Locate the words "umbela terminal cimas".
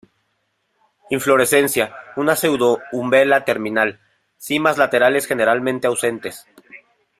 2.91-4.79